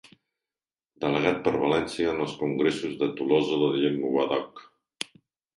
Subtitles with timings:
[1.03, 4.65] Delegat per València en els Congressos de Tolosa de Llenguadoc.